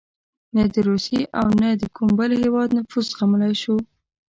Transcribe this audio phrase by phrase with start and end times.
[0.55, 3.75] نه د روسیې او نه د کوم بل هېواد نفوذ زغملای شو.